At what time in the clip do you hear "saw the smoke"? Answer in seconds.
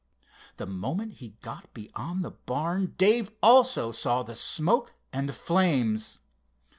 3.91-4.95